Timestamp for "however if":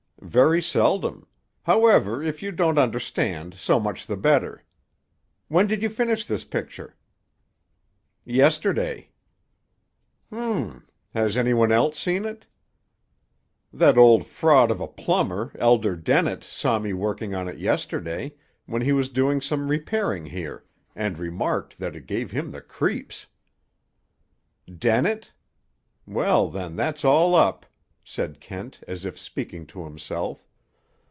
1.63-2.41